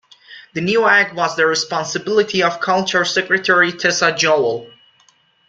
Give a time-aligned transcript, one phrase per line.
[0.55, 4.65] The new act was the responsibility of culture secretary Tessa Jowell.